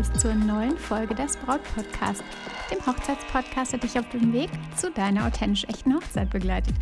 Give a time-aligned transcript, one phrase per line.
[0.00, 2.24] bist zur neuen Folge des Braut Podcast,
[2.70, 6.74] dem Hochzeitspodcast, der dich auf dem Weg zu deiner authentisch echten Hochzeit begleitet.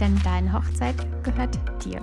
[0.00, 2.02] Denn deine Hochzeit gehört dir.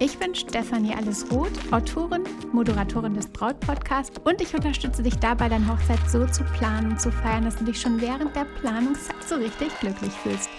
[0.00, 5.68] Ich bin Stefanie Allesroth, Autorin, Moderatorin des Braut Podcasts und ich unterstütze dich dabei, deine
[5.68, 9.36] Hochzeit so zu planen und zu feiern, dass du dich schon während der Planungszeit so
[9.36, 10.50] richtig glücklich fühlst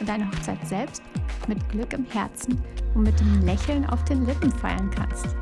[0.00, 1.02] und deine Hochzeit selbst
[1.48, 2.62] mit Glück im Herzen
[2.94, 5.36] und mit dem Lächeln auf den Lippen feiern kannst.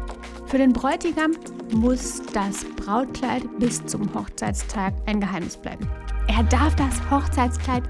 [0.53, 1.31] Für den Bräutigam
[1.73, 5.89] muss das Brautkleid bis zum Hochzeitstag ein Geheimnis bleiben.
[6.29, 7.85] Er darf das Hochzeitskleid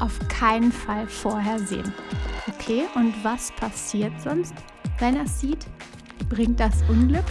[0.00, 1.94] auf keinen Fall vorher sehen.
[2.48, 4.52] Okay, und was passiert sonst,
[4.98, 5.64] wenn er es sieht?
[6.28, 7.22] Bringt das Unglück?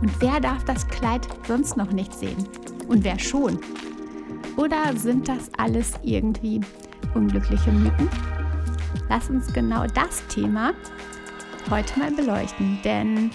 [0.00, 2.48] Und wer darf das Kleid sonst noch nicht sehen?
[2.86, 3.58] Und wer schon?
[4.56, 6.60] Oder sind das alles irgendwie
[7.14, 8.08] unglückliche Mythen?
[9.08, 10.72] Lass uns genau das Thema
[11.68, 13.30] heute mal beleuchten, denn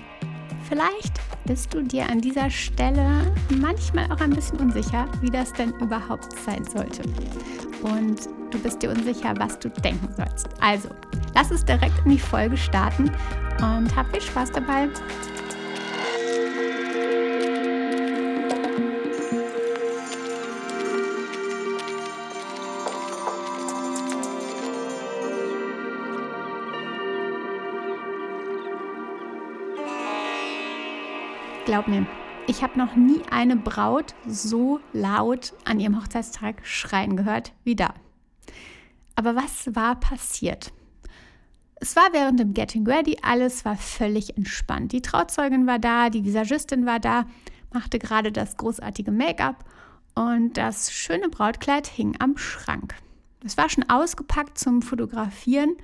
[0.68, 1.14] vielleicht
[1.46, 6.34] bist du dir an dieser Stelle manchmal auch ein bisschen unsicher, wie das denn überhaupt
[6.46, 7.04] sein sollte.
[7.84, 10.48] Und du bist dir unsicher, was du denken sollst.
[10.60, 10.90] Also,
[11.36, 13.12] lass uns direkt in die Folge starten
[13.62, 14.90] und hab viel Spaß dabei.
[31.76, 32.06] Glaub mir,
[32.48, 37.94] ich habe noch nie eine Braut so laut an ihrem Hochzeitstag schreien gehört wie da.
[39.18, 40.72] Aber was war passiert?
[41.76, 44.94] Es war während dem Getting Ready, alles war völlig entspannt.
[44.94, 47.26] Die Trauzeugin war da, die Visagistin war da,
[47.74, 49.66] machte gerade das großartige Make-up
[50.14, 52.96] und das schöne Brautkleid hing am Schrank.
[53.44, 55.76] Es war schon ausgepackt zum Fotografieren,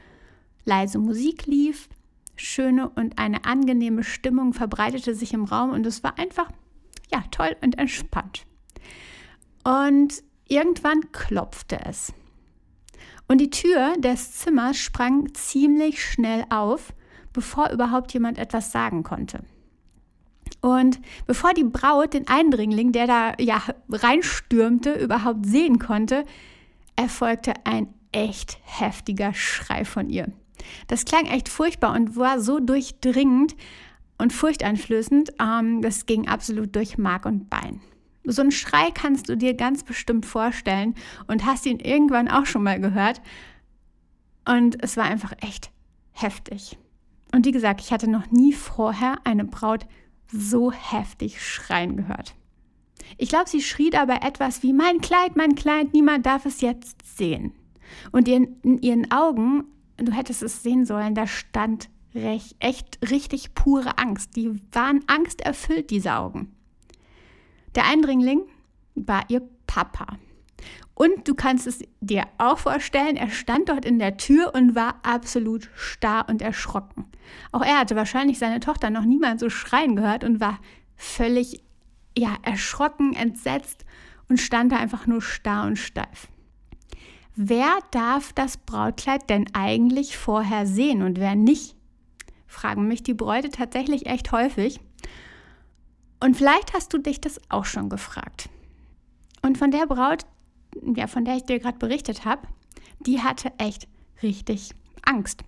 [0.63, 1.89] leise Musik lief,
[2.35, 6.49] schöne und eine angenehme Stimmung verbreitete sich im Raum und es war einfach,
[7.11, 8.45] ja, toll und entspannt.
[9.63, 12.13] Und irgendwann klopfte es.
[13.27, 16.93] Und die Tür des Zimmers sprang ziemlich schnell auf,
[17.33, 19.43] bevor überhaupt jemand etwas sagen konnte.
[20.61, 26.25] Und bevor die Braut den Eindringling, der da ja reinstürmte, überhaupt sehen konnte,
[26.95, 30.27] erfolgte ein echt heftiger Schrei von ihr.
[30.87, 33.55] Das klang echt furchtbar und war so durchdringend
[34.17, 37.81] und furchteinflößend, ähm, das ging absolut durch Mark und Bein.
[38.23, 40.93] So einen Schrei kannst du dir ganz bestimmt vorstellen
[41.27, 43.21] und hast ihn irgendwann auch schon mal gehört.
[44.45, 45.71] Und es war einfach echt
[46.11, 46.77] heftig.
[47.33, 49.87] Und wie gesagt, ich hatte noch nie vorher eine Braut
[50.31, 52.35] so heftig schreien gehört.
[53.17, 57.17] Ich glaube, sie schrie dabei etwas wie mein Kleid, mein Kleid, niemand darf es jetzt
[57.17, 57.53] sehen.
[58.11, 59.65] Und in ihren Augen
[59.97, 64.35] du hättest es sehen sollen, da stand recht, echt richtig pure Angst.
[64.35, 66.53] Die waren angsterfüllt, diese Augen.
[67.75, 68.41] Der Eindringling
[68.95, 70.17] war ihr Papa.
[70.93, 74.95] Und du kannst es dir auch vorstellen, er stand dort in der Tür und war
[75.03, 77.05] absolut starr und erschrocken.
[77.51, 80.59] Auch er hatte wahrscheinlich seine Tochter noch niemals so schreien gehört und war
[80.95, 81.63] völlig
[82.15, 83.85] ja, erschrocken, entsetzt
[84.27, 86.27] und stand da einfach nur starr und steif.
[87.35, 91.75] Wer darf das Brautkleid denn eigentlich vorher sehen und wer nicht?
[92.45, 94.79] Fragen mich die Bräute tatsächlich echt häufig.
[96.19, 98.49] Und vielleicht hast du dich das auch schon gefragt.
[99.41, 100.25] Und von der Braut,
[100.95, 102.47] ja, von der ich dir gerade berichtet habe,
[102.99, 103.87] die hatte echt
[104.21, 104.71] richtig
[105.03, 105.43] Angst.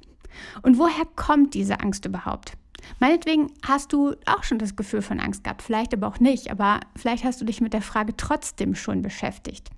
[0.61, 2.53] Und woher kommt diese Angst überhaupt?
[2.99, 6.79] Meinetwegen hast du auch schon das Gefühl von Angst gehabt, vielleicht aber auch nicht, aber
[6.95, 9.69] vielleicht hast du dich mit der Frage trotzdem schon beschäftigt.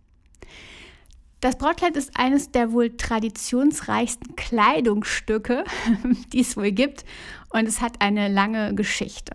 [1.45, 5.63] Das Brautkleid ist eines der wohl traditionsreichsten Kleidungsstücke,
[6.33, 7.05] die es wohl gibt.
[7.51, 9.33] Und es hat eine lange Geschichte.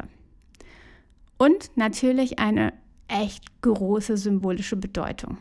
[1.39, 2.73] Und natürlich eine
[3.07, 5.39] echt große symbolische Bedeutung.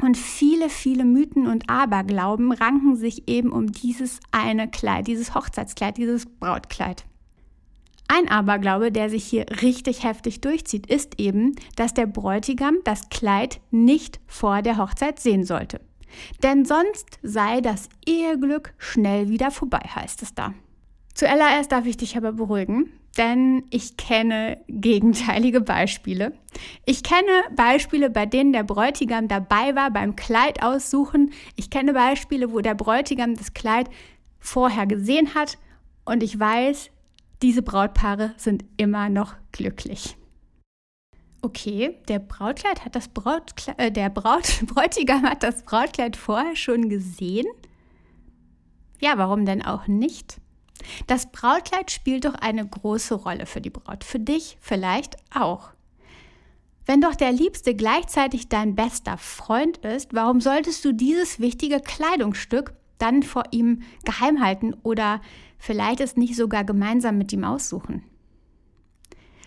[0.00, 5.98] Und viele, viele Mythen und Aberglauben ranken sich eben um dieses eine Kleid, dieses Hochzeitskleid,
[5.98, 7.04] dieses Brautkleid.
[8.08, 13.60] Ein Aberglaube, der sich hier richtig heftig durchzieht, ist eben, dass der Bräutigam das Kleid
[13.70, 15.80] nicht vor der Hochzeit sehen sollte.
[16.42, 20.52] Denn sonst sei das Eheglück schnell wieder vorbei, heißt es da.
[21.14, 26.32] Zuallererst darf ich dich aber beruhigen, denn ich kenne gegenteilige Beispiele.
[26.86, 31.32] Ich kenne Beispiele, bei denen der Bräutigam dabei war beim Kleid aussuchen.
[31.56, 33.88] Ich kenne Beispiele, wo der Bräutigam das Kleid
[34.38, 35.58] vorher gesehen hat
[36.04, 36.90] und ich weiß,
[37.42, 40.16] diese Brautpaare sind immer noch glücklich.
[41.42, 46.88] Okay, der Brautkleid hat das Brautkleid, äh, der Braut, Bräutigam hat das Brautkleid vorher schon
[46.88, 47.46] gesehen.
[49.00, 50.40] Ja, warum denn auch nicht?
[51.08, 55.70] Das Brautkleid spielt doch eine große Rolle für die Braut, für dich vielleicht auch.
[56.86, 62.74] Wenn doch der Liebste gleichzeitig dein bester Freund ist, warum solltest du dieses wichtige Kleidungsstück
[62.98, 65.20] dann vor ihm geheim halten oder
[65.62, 68.02] vielleicht es nicht sogar gemeinsam mit ihm aussuchen?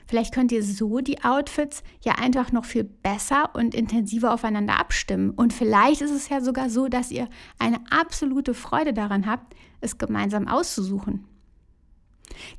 [0.08, 5.32] Vielleicht könnt ihr so die Outfits ja einfach noch viel besser und intensiver aufeinander abstimmen.
[5.32, 7.28] Und vielleicht ist es ja sogar so, dass ihr
[7.60, 11.26] eine absolute Freude daran habt, es gemeinsam auszusuchen.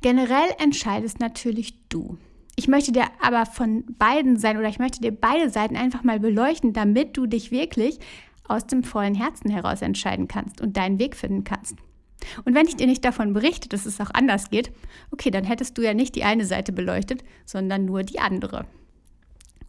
[0.01, 2.17] Generell entscheidest natürlich du.
[2.55, 6.19] Ich möchte dir aber von beiden sein oder ich möchte dir beide Seiten einfach mal
[6.19, 7.97] beleuchten, damit du dich wirklich
[8.47, 11.75] aus dem vollen Herzen heraus entscheiden kannst und deinen Weg finden kannst.
[12.45, 14.71] Und wenn ich dir nicht davon berichte, dass es auch anders geht,
[15.11, 18.65] okay, dann hättest du ja nicht die eine Seite beleuchtet, sondern nur die andere.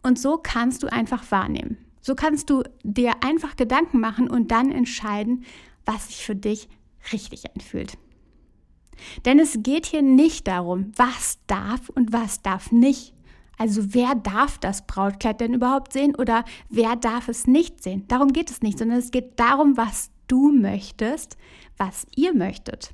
[0.01, 1.77] Und so kannst du einfach wahrnehmen.
[2.01, 5.43] So kannst du dir einfach Gedanken machen und dann entscheiden,
[5.85, 6.69] was sich für dich
[7.11, 7.97] richtig anfühlt.
[9.25, 13.13] Denn es geht hier nicht darum, was darf und was darf nicht.
[13.57, 18.05] Also wer darf das Brautkleid denn überhaupt sehen oder wer darf es nicht sehen?
[18.07, 21.37] Darum geht es nicht, sondern es geht darum, was du möchtest,
[21.77, 22.93] was ihr möchtet.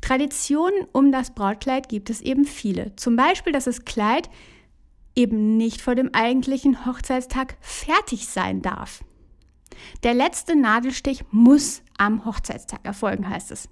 [0.00, 2.94] Traditionen um das Brautkleid gibt es eben viele.
[2.96, 4.30] Zum Beispiel, dass das Kleid
[5.16, 9.02] eben nicht vor dem eigentlichen Hochzeitstag fertig sein darf.
[10.02, 13.68] Der letzte Nadelstich muss am Hochzeitstag erfolgen, heißt es.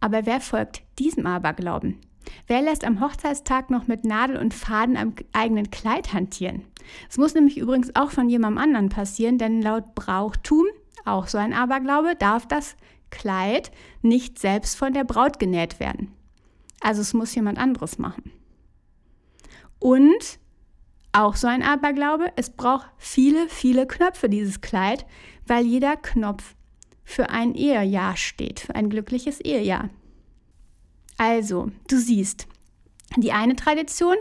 [0.00, 2.00] Aber wer folgt diesem Aberglauben?
[2.46, 6.64] Wer lässt am Hochzeitstag noch mit Nadel und Faden am eigenen Kleid hantieren?
[7.08, 10.66] Es muss nämlich übrigens auch von jemandem anderen passieren, denn laut Brauchtum
[11.04, 12.76] auch so ein Aberglaube, darf das
[13.10, 13.70] Kleid
[14.00, 16.12] nicht selbst von der Braut genäht werden.
[16.80, 18.32] Also es muss jemand anderes machen.
[19.78, 20.38] Und
[21.12, 25.06] auch so ein Aberglaube, es braucht viele, viele Knöpfe, dieses Kleid,
[25.46, 26.54] weil jeder Knopf
[27.04, 29.90] für ein Ehejahr steht, für ein glückliches Ehejahr.
[31.18, 32.46] Also, du siehst,
[33.16, 34.16] die eine Tradition,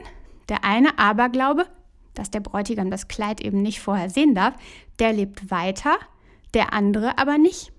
[0.49, 1.67] der eine Aberglaube,
[2.13, 4.55] dass der Bräutigam das Kleid eben nicht vorher sehen darf,
[4.99, 5.97] der lebt weiter
[6.53, 7.71] der andere aber nicht.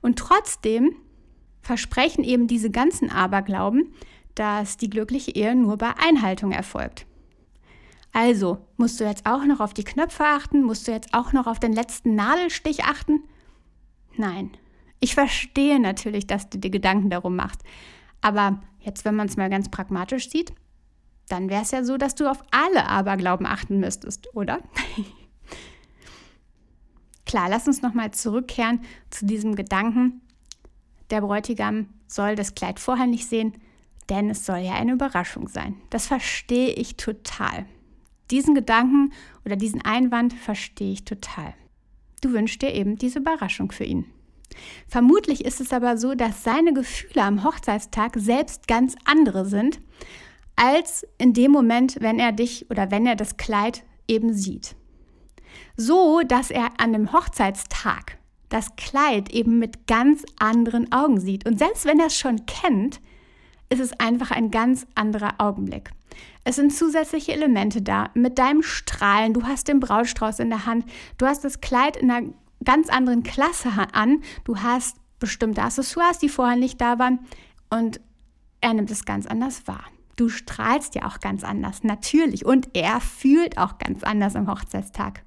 [0.00, 0.94] Und trotzdem
[1.60, 3.92] versprechen eben diese ganzen Aberglauben,
[4.34, 7.06] dass die glückliche Ehe nur bei Einhaltung erfolgt.
[8.12, 10.62] Also, musst du jetzt auch noch auf die Knöpfe achten?
[10.62, 13.22] Musst du jetzt auch noch auf den letzten Nadelstich achten?
[14.16, 14.50] Nein.
[15.00, 17.62] Ich verstehe natürlich, dass du dir Gedanken darum machst.
[18.20, 20.52] Aber jetzt, wenn man es mal ganz pragmatisch sieht,
[21.28, 24.60] dann wäre es ja so, dass du auf alle Aberglauben achten müsstest, oder?
[27.32, 30.20] Klar, lass uns nochmal zurückkehren zu diesem Gedanken,
[31.08, 33.54] der Bräutigam soll das Kleid vorher nicht sehen,
[34.10, 35.76] denn es soll ja eine Überraschung sein.
[35.88, 37.64] Das verstehe ich total.
[38.30, 39.14] Diesen Gedanken
[39.46, 41.54] oder diesen Einwand verstehe ich total.
[42.20, 44.04] Du wünschst dir eben diese Überraschung für ihn.
[44.86, 49.80] Vermutlich ist es aber so, dass seine Gefühle am Hochzeitstag selbst ganz andere sind,
[50.54, 54.76] als in dem Moment, wenn er dich oder wenn er das Kleid eben sieht
[55.76, 61.46] so dass er an dem Hochzeitstag das Kleid eben mit ganz anderen Augen sieht.
[61.46, 63.00] Und selbst wenn er es schon kennt,
[63.70, 65.90] ist es einfach ein ganz anderer Augenblick.
[66.44, 69.32] Es sind zusätzliche Elemente da mit deinem Strahlen.
[69.32, 70.84] Du hast den Brautstrauß in der Hand.
[71.16, 72.28] Du hast das Kleid in einer
[72.64, 74.22] ganz anderen Klasse an.
[74.44, 77.20] Du hast bestimmte Accessoires, die vorher nicht da waren.
[77.70, 78.00] Und
[78.60, 79.84] er nimmt es ganz anders wahr.
[80.16, 82.44] Du strahlst ja auch ganz anders, natürlich.
[82.44, 85.22] Und er fühlt auch ganz anders am Hochzeitstag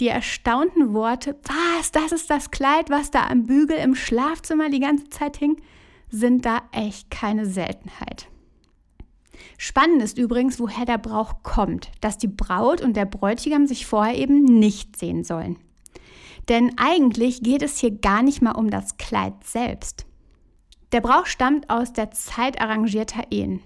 [0.00, 4.80] die erstaunten Worte, was, das ist das Kleid, was da am Bügel im Schlafzimmer die
[4.80, 5.60] ganze Zeit hing,
[6.10, 8.28] sind da echt keine Seltenheit.
[9.56, 14.16] Spannend ist übrigens, woher der Brauch kommt, dass die Braut und der Bräutigam sich vorher
[14.16, 15.58] eben nicht sehen sollen.
[16.48, 20.06] Denn eigentlich geht es hier gar nicht mal um das Kleid selbst.
[20.92, 23.60] Der Brauch stammt aus der Zeit arrangierter Ehen.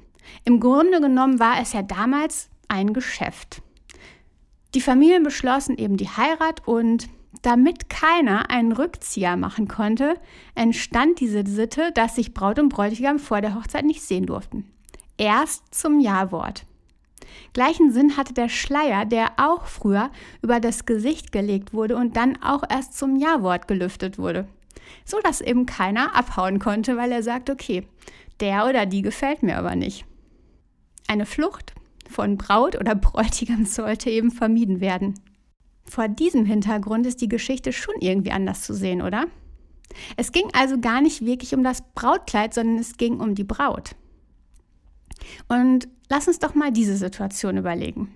[0.45, 3.63] Im Grunde genommen war es ja damals ein Geschäft.
[4.75, 7.09] Die Familien beschlossen eben die Heirat und
[7.43, 10.17] damit keiner einen Rückzieher machen konnte,
[10.55, 14.71] entstand diese Sitte, dass sich Braut und Bräutigam vor der Hochzeit nicht sehen durften.
[15.19, 16.65] Erst zum Jawort.
[17.53, 20.11] Gleichen Sinn hatte der Schleier, der auch früher
[20.43, 24.47] über das Gesicht gelegt wurde und dann auch erst zum Jawort gelüftet wurde.
[25.05, 27.87] So dass eben keiner abhauen konnte, weil er sagt, okay,
[28.41, 30.05] der oder die gefällt mir aber nicht.
[31.09, 31.75] Eine Flucht
[32.13, 35.15] von Braut oder Bräutigam sollte eben vermieden werden.
[35.85, 39.27] Vor diesem Hintergrund ist die Geschichte schon irgendwie anders zu sehen, oder?
[40.17, 43.97] Es ging also gar nicht wirklich um das Brautkleid, sondern es ging um die Braut.
[45.49, 48.15] Und lass uns doch mal diese Situation überlegen.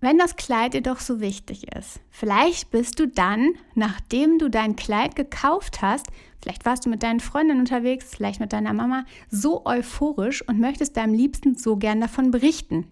[0.00, 4.76] Wenn das Kleid dir doch so wichtig ist, vielleicht bist du dann, nachdem du dein
[4.76, 6.06] Kleid gekauft hast,
[6.42, 10.96] vielleicht warst du mit deinen Freundinnen unterwegs, vielleicht mit deiner Mama, so euphorisch und möchtest
[10.96, 12.86] deinem Liebsten so gern davon berichten.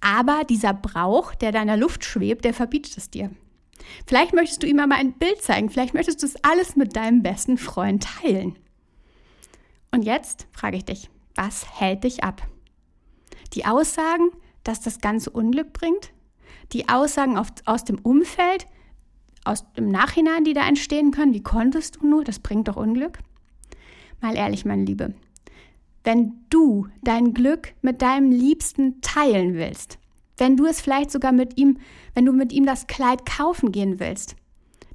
[0.00, 3.30] Aber dieser Brauch, der da in der Luft schwebt, der verbietet es dir.
[4.06, 7.22] Vielleicht möchtest du ihm aber ein Bild zeigen, vielleicht möchtest du es alles mit deinem
[7.22, 8.58] besten Freund teilen.
[9.90, 12.42] Und jetzt frage ich dich, was hält dich ab?
[13.54, 14.30] Die Aussagen,
[14.64, 16.11] dass das Ganze Unglück bringt?
[16.72, 18.66] Die Aussagen auf, aus dem Umfeld,
[19.44, 23.18] aus dem Nachhinein, die da entstehen können, wie konntest du nur, das bringt doch Unglück?
[24.20, 25.14] Mal ehrlich, meine Liebe,
[26.04, 29.98] wenn du dein Glück mit deinem Liebsten teilen willst,
[30.38, 31.78] wenn du es vielleicht sogar mit ihm,
[32.14, 34.36] wenn du mit ihm das Kleid kaufen gehen willst,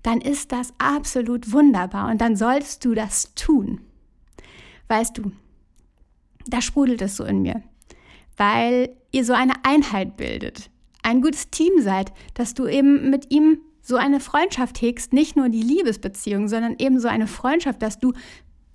[0.04, 3.82] dann ist das absolut wunderbar und dann solltest du das tun.
[4.88, 5.32] Weißt du,
[6.48, 7.62] da sprudelt es so in mir,
[8.38, 10.70] weil ihr so eine Einheit bildet,
[11.08, 15.48] ein gutes Team seid, dass du eben mit ihm so eine Freundschaft hegst, nicht nur
[15.48, 18.12] die Liebesbeziehung, sondern eben so eine Freundschaft, dass du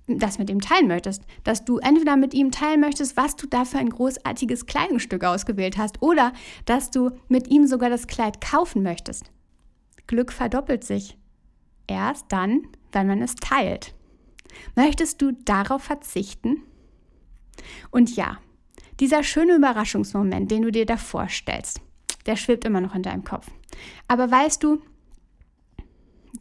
[0.07, 3.65] das mit ihm teilen möchtest, dass du entweder mit ihm teilen möchtest, was du da
[3.65, 6.33] für ein großartiges Kleidungsstück ausgewählt hast, oder
[6.65, 9.31] dass du mit ihm sogar das Kleid kaufen möchtest.
[10.07, 11.15] Glück verdoppelt sich.
[11.85, 13.93] Erst dann, wenn man es teilt.
[14.75, 16.63] Möchtest du darauf verzichten?
[17.91, 18.39] Und ja,
[18.99, 21.79] dieser schöne Überraschungsmoment, den du dir da vorstellst,
[22.25, 23.47] der schwebt immer noch in deinem Kopf.
[24.07, 24.81] Aber weißt du,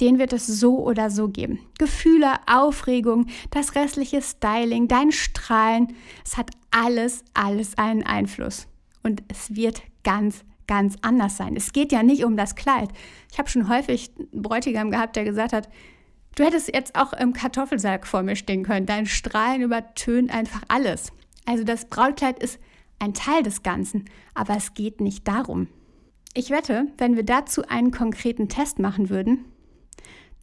[0.01, 1.61] den wird es so oder so geben.
[1.79, 8.69] Gefühle, Aufregung, das restliche Styling, dein Strahlen, es hat alles, alles einen Einfluss.
[9.03, 11.57] Und es wird ganz, ganz anders sein.
[11.57, 12.89] Es geht ja nicht um das Kleid.
[13.31, 15.69] Ich habe schon häufig einen Bräutigam gehabt, der gesagt hat,
[16.37, 18.87] du hättest jetzt auch im Kartoffelsack vor mir stehen können.
[18.87, 21.13] Dein Strahlen übertönt einfach alles.
[21.45, 22.59] Also das Brautkleid ist
[23.03, 25.67] ein Teil des Ganzen, aber es geht nicht darum.
[26.35, 29.45] Ich wette, wenn wir dazu einen konkreten Test machen würden,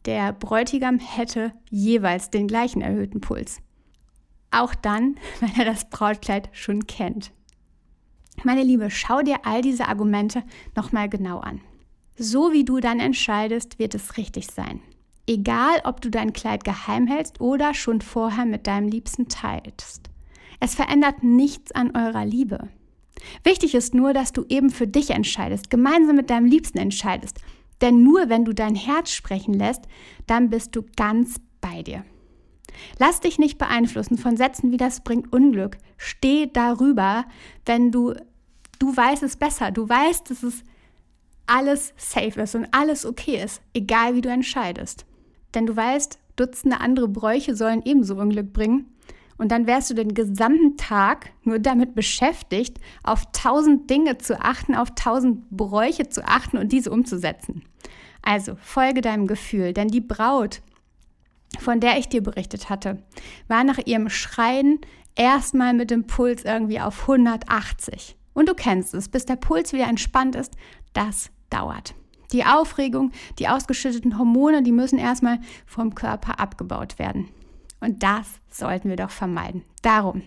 [0.04, 3.60] der Bräutigam hätte jeweils den gleichen erhöhten Puls.
[4.50, 7.32] Auch dann, wenn er das Brautkleid schon kennt.
[8.44, 10.42] Meine Liebe, schau dir all diese Argumente
[10.76, 11.60] nochmal genau an.
[12.16, 14.80] So wie du dann entscheidest, wird es richtig sein.
[15.26, 20.09] Egal, ob du dein Kleid geheim hältst oder schon vorher mit deinem Liebsten teilst.
[20.60, 22.68] Es verändert nichts an eurer Liebe.
[23.44, 27.40] Wichtig ist nur, dass du eben für dich entscheidest, gemeinsam mit deinem Liebsten entscheidest
[27.80, 29.82] denn nur wenn du dein Herz sprechen lässt,
[30.26, 32.04] dann bist du ganz bei dir.
[32.98, 35.78] Lass dich nicht beeinflussen von Sätzen wie das bringt Unglück.
[35.96, 37.24] Steh darüber,
[37.66, 38.14] wenn du,
[38.78, 39.70] du weißt es besser.
[39.70, 40.62] Du weißt, dass es
[41.46, 45.04] alles safe ist und alles okay ist, egal wie du entscheidest.
[45.54, 48.86] Denn du weißt, Dutzende andere Bräuche sollen ebenso Unglück bringen
[49.40, 54.74] und dann wärst du den gesamten Tag nur damit beschäftigt, auf tausend Dinge zu achten,
[54.74, 57.62] auf tausend Bräuche zu achten und diese umzusetzen.
[58.20, 60.60] Also folge deinem Gefühl, denn die Braut,
[61.58, 63.02] von der ich dir berichtet hatte,
[63.48, 64.78] war nach ihrem Schreien
[65.16, 68.18] erstmal mit dem Puls irgendwie auf 180.
[68.34, 70.54] Und du kennst es, bis der Puls wieder entspannt ist,
[70.92, 71.94] das dauert.
[72.32, 77.30] Die Aufregung, die ausgeschütteten Hormone, die müssen erstmal vom Körper abgebaut werden.
[77.80, 79.64] Und das sollten wir doch vermeiden.
[79.82, 80.22] Darum,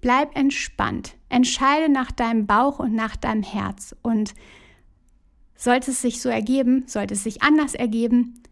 [0.00, 1.16] bleib entspannt.
[1.28, 3.94] Entscheide nach deinem Bauch und nach deinem Herz.
[4.02, 4.34] Und
[5.56, 8.42] sollte es sich so ergeben, sollte es sich anders ergeben,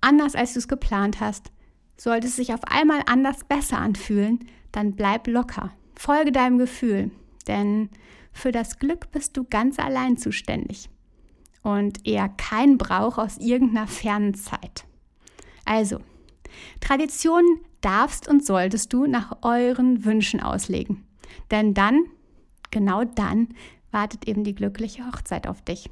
[0.00, 1.50] anders als du es geplant hast,
[1.96, 5.72] sollte es sich auf einmal anders besser anfühlen, dann bleib locker.
[5.96, 7.10] Folge deinem Gefühl,
[7.46, 7.90] denn
[8.32, 10.88] für das Glück bist du ganz allein zuständig
[11.62, 14.84] und eher kein Brauch aus irgendeiner fernen Zeit.
[15.64, 16.00] Also,
[16.80, 21.04] Traditionen darfst und solltest du nach euren Wünschen auslegen.
[21.50, 22.04] Denn dann,
[22.70, 23.48] genau dann,
[23.90, 25.90] wartet eben die glückliche Hochzeit auf dich.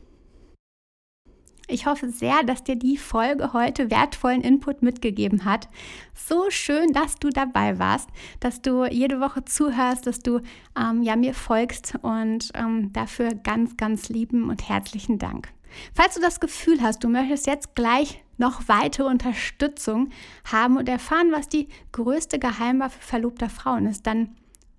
[1.70, 5.68] Ich hoffe sehr, dass dir die Folge heute wertvollen Input mitgegeben hat.
[6.14, 8.08] So schön, dass du dabei warst,
[8.40, 10.40] dass du jede Woche zuhörst, dass du
[10.76, 15.52] ähm, ja, mir folgst und ähm, dafür ganz, ganz lieben und herzlichen Dank.
[15.94, 20.10] Falls du das Gefühl hast, du möchtest jetzt gleich noch weitere Unterstützung
[20.50, 24.34] haben und erfahren, was die größte Geheimwaffe verlobter Frauen ist, dann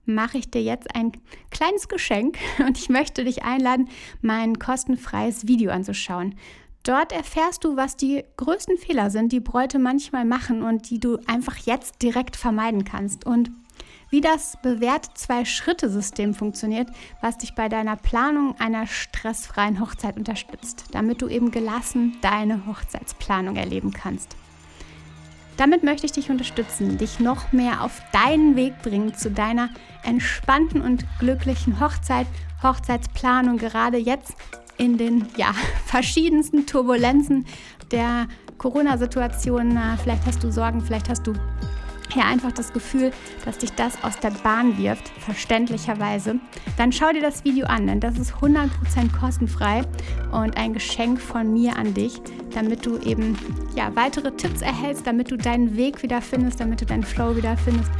[0.05, 1.11] mache ich dir jetzt ein
[1.51, 3.89] kleines Geschenk und ich möchte dich einladen,
[4.21, 6.35] mein kostenfreies Video anzuschauen.
[6.83, 11.19] Dort erfährst du, was die größten Fehler sind, die Bräute manchmal machen und die du
[11.27, 13.23] einfach jetzt direkt vermeiden kannst.
[13.23, 13.51] Und
[14.11, 16.89] wie das bewährte Zwei-Schritte-System funktioniert,
[17.21, 23.55] was dich bei deiner Planung einer stressfreien Hochzeit unterstützt, damit du eben gelassen deine Hochzeitsplanung
[23.55, 24.35] erleben kannst.
[25.57, 29.69] Damit möchte ich dich unterstützen, dich noch mehr auf deinen Weg bringen zu deiner
[30.03, 32.27] entspannten und glücklichen Hochzeit,
[32.63, 34.33] Hochzeitsplanung, gerade jetzt
[34.77, 35.53] in den ja,
[35.85, 37.45] verschiedensten Turbulenzen
[37.91, 38.27] der
[38.57, 39.79] Corona-Situation.
[40.01, 41.33] Vielleicht hast du Sorgen, vielleicht hast du
[42.15, 43.11] ja einfach das Gefühl,
[43.45, 46.39] dass dich das aus der Bahn wirft, verständlicherweise,
[46.77, 48.69] dann schau dir das Video an, denn das ist 100%
[49.19, 49.81] kostenfrei
[50.31, 52.21] und ein Geschenk von mir an dich,
[52.53, 53.37] damit du eben
[53.75, 57.57] ja, weitere Tipps erhältst, damit du deinen Weg wieder findest, damit du deinen Flow wieder
[57.57, 57.91] findest.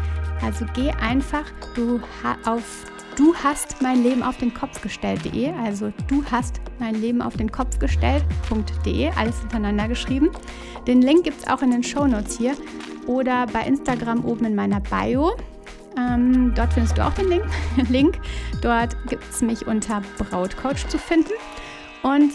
[0.43, 1.99] Also geh einfach du
[2.45, 7.37] auf du hast mein Leben auf den Kopf gestellt.de, also du hast mein Leben auf
[7.37, 10.29] den Kopf gestellt.de, alles hintereinander geschrieben.
[10.87, 12.55] Den Link gibt es auch in den Show Notes hier
[13.07, 15.31] oder bei Instagram oben in meiner Bio.
[15.97, 17.43] Ähm, dort findest du auch den Link.
[17.89, 18.19] Link.
[18.61, 21.33] Dort gibt es mich unter Brautcoach zu finden.
[22.03, 22.33] Und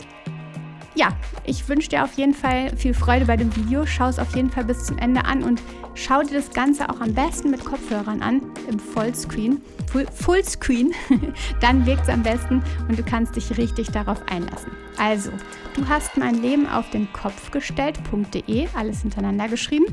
[0.97, 1.11] ja,
[1.45, 3.85] ich wünsche dir auf jeden Fall viel Freude bei dem Video.
[3.87, 5.63] Schau es auf jeden Fall bis zum Ende an und
[5.95, 9.61] schau dir das Ganze auch am besten mit Kopfhörern an, im Vollscreen.
[9.93, 10.93] Full, Fullscreen.
[11.61, 14.73] Dann wirkt es am besten und du kannst dich richtig darauf einlassen.
[14.97, 15.31] Also,
[15.75, 19.87] du hast mein Leben auf den Kopf gestellt.de, alles hintereinander geschrieben.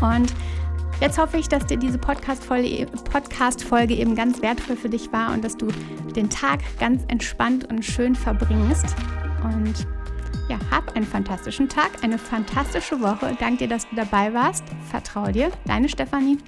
[0.00, 0.34] Und
[1.00, 5.44] jetzt hoffe ich, dass dir diese Podcast-Folge Podcast eben ganz wertvoll für dich war und
[5.44, 5.68] dass du
[6.16, 8.96] den Tag ganz entspannt und schön verbringst.
[9.44, 9.86] Und
[10.48, 13.36] ja, hab einen fantastischen Tag, eine fantastische Woche.
[13.38, 14.64] Danke dir, dass du dabei warst.
[14.90, 16.38] Vertraue dir, deine Stefanie.